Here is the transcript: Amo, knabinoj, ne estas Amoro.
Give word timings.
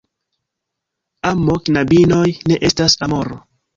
Amo, 1.31 1.57
knabinoj, 1.67 2.25
ne 2.53 2.59
estas 2.71 2.97
Amoro. 3.09 3.39